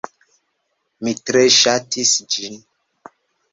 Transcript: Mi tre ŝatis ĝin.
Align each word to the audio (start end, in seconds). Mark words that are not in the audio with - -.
Mi 1.07 1.13
tre 1.29 1.45
ŝatis 1.57 2.17
ĝin. 2.37 2.59